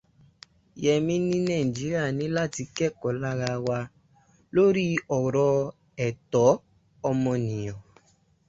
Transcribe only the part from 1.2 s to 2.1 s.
ní Nàíjíríà